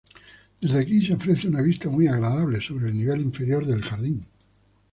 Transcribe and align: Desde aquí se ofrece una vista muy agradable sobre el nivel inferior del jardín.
Desde 0.59 0.79
aquí 0.79 1.05
se 1.05 1.13
ofrece 1.13 1.47
una 1.47 1.61
vista 1.61 1.87
muy 1.87 2.07
agradable 2.07 2.59
sobre 2.59 2.87
el 2.87 2.95
nivel 2.95 3.21
inferior 3.21 3.67
del 3.67 3.83
jardín. 3.83 4.25